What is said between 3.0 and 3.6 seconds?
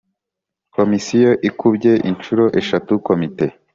komite.